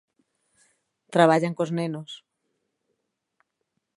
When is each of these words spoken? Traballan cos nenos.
Traballan 1.13 1.53
cos 1.57 1.71
nenos. 1.77 2.11